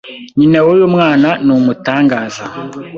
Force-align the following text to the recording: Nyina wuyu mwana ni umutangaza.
Nyina 0.37 0.59
wuyu 0.65 0.85
mwana 0.95 1.29
ni 1.43 1.51
umutangaza. 1.59 2.43